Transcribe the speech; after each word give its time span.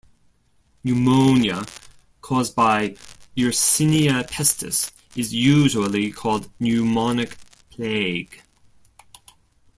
Pneumonia 0.83 1.63
caused 2.21 2.55
by 2.55 2.95
"Yersinia 3.37 4.27
pestis" 4.27 4.89
is 5.15 5.31
usually 5.31 6.11
called 6.11 6.49
pneumonic 6.59 7.37
plague. 7.69 8.41